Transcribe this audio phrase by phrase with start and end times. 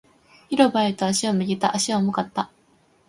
[0.49, 1.75] 広場へと足を向けた。
[1.75, 2.49] 足は重かった。